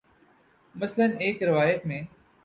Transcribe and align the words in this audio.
مثلا 0.75 1.05
ایک 1.19 1.43
روایت 1.43 1.85
میں 1.85 2.01